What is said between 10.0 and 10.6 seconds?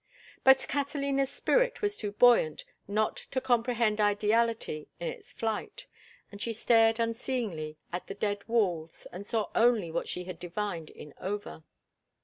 she had